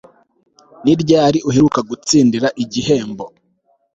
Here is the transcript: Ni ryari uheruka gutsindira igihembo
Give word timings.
Ni 0.83 0.93
ryari 1.01 1.39
uheruka 1.49 1.79
gutsindira 1.89 2.47
igihembo 2.63 3.25